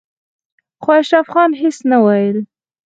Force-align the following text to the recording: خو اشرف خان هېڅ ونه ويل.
خو 0.81 0.89
اشرف 0.99 1.27
خان 1.33 1.51
هېڅ 1.61 1.77
ونه 1.83 1.97
ويل. 2.05 2.37